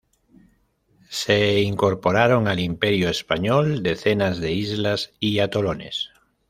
[1.09, 6.09] Se incorporaron al Imperio Español decenas de islas y atolones.